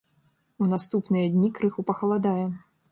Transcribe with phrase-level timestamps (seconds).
[0.63, 2.45] У наступныя дні крыху пахаладае.